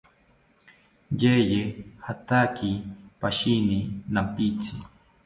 Yeye 1.21 1.61
jataki 2.03 2.71
pashini 3.19 3.79
nampitzi 4.13 4.73